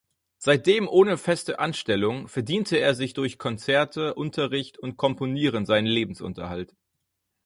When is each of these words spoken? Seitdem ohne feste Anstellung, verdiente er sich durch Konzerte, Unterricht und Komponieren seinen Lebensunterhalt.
Seitdem 0.39 0.87
ohne 0.89 1.15
feste 1.15 1.59
Anstellung, 1.59 2.27
verdiente 2.27 2.77
er 2.77 2.95
sich 2.95 3.13
durch 3.13 3.37
Konzerte, 3.37 4.15
Unterricht 4.15 4.79
und 4.79 4.97
Komponieren 4.97 5.67
seinen 5.67 5.85
Lebensunterhalt. 5.85 6.75